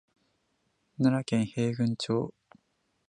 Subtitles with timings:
[0.97, 2.33] 奈良県平群町